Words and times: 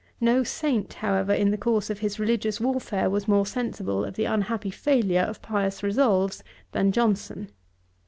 No 0.19 0.43
saint, 0.43 0.91
however, 0.93 1.31
in 1.31 1.51
the 1.51 1.59
course 1.59 1.91
of 1.91 1.99
his 1.99 2.19
religious 2.19 2.59
warfare, 2.59 3.07
was 3.07 3.27
more 3.27 3.45
sensible 3.45 4.03
of 4.03 4.15
the 4.15 4.25
unhappy 4.25 4.71
failure 4.71 5.21
of 5.21 5.43
pious 5.43 5.83
resolves, 5.83 6.43
than 6.71 6.91
Johnson. 6.91 7.51